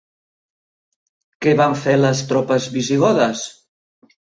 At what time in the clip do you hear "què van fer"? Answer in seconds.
1.43-1.95